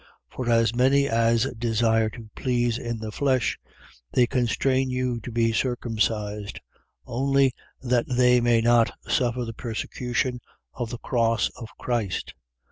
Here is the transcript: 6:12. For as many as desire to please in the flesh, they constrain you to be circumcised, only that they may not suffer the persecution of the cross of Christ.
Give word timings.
6:12. 0.31 0.35
For 0.35 0.49
as 0.49 0.73
many 0.73 1.07
as 1.07 1.45
desire 1.55 2.09
to 2.09 2.27
please 2.35 2.79
in 2.79 2.97
the 2.97 3.11
flesh, 3.11 3.59
they 4.11 4.25
constrain 4.25 4.89
you 4.89 5.19
to 5.19 5.31
be 5.31 5.51
circumcised, 5.53 6.59
only 7.05 7.53
that 7.83 8.07
they 8.09 8.41
may 8.41 8.61
not 8.61 8.97
suffer 9.07 9.45
the 9.45 9.53
persecution 9.53 10.39
of 10.73 10.89
the 10.89 10.97
cross 10.97 11.49
of 11.55 11.67
Christ. 11.77 12.33